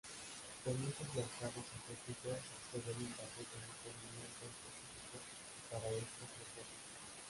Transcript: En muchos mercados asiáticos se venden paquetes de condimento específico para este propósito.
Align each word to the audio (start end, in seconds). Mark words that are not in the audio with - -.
En 0.65 0.73
muchos 0.81 1.13
mercados 1.13 1.63
asiáticos 1.77 2.41
se 2.71 2.77
venden 2.81 3.13
paquetes 3.13 3.65
de 3.69 3.73
condimento 3.85 4.43
específico 4.49 5.17
para 5.69 5.87
este 5.93 6.21
propósito. 6.25 6.73